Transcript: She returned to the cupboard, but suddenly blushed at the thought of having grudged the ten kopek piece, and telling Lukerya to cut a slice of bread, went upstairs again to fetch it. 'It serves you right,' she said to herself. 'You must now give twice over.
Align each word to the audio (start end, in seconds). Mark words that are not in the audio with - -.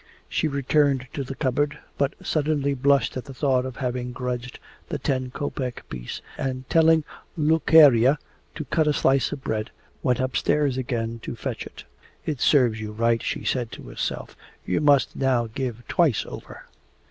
She 0.27 0.47
returned 0.47 1.05
to 1.13 1.23
the 1.23 1.35
cupboard, 1.35 1.77
but 1.95 2.15
suddenly 2.23 2.73
blushed 2.73 3.15
at 3.17 3.25
the 3.25 3.35
thought 3.35 3.67
of 3.67 3.75
having 3.75 4.13
grudged 4.13 4.57
the 4.89 4.97
ten 4.97 5.29
kopek 5.29 5.87
piece, 5.91 6.21
and 6.39 6.67
telling 6.71 7.03
Lukerya 7.37 8.17
to 8.55 8.65
cut 8.65 8.87
a 8.87 8.93
slice 8.93 9.31
of 9.31 9.43
bread, 9.43 9.69
went 10.01 10.19
upstairs 10.19 10.75
again 10.75 11.19
to 11.21 11.35
fetch 11.35 11.67
it. 11.67 11.83
'It 12.25 12.41
serves 12.41 12.79
you 12.81 12.93
right,' 12.93 13.21
she 13.21 13.43
said 13.45 13.71
to 13.73 13.83
herself. 13.83 14.35
'You 14.65 14.81
must 14.81 15.15
now 15.15 15.45
give 15.45 15.87
twice 15.87 16.25
over. 16.25 16.63